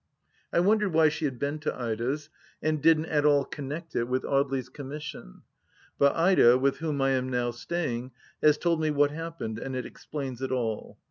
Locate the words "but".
5.99-6.15